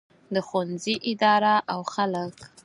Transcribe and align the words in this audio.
د 0.33 0.35
ښوونځي 0.47 0.95
اداره 1.11 1.55
او 1.73 1.79
خلک. 1.93 2.35